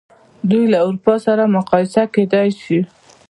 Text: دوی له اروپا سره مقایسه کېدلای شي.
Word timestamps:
دوی 0.49 0.63
له 0.73 0.77
اروپا 0.85 1.15
سره 1.25 1.43
مقایسه 1.57 2.01
کېدلای 2.13 2.49
شي. 2.61 2.79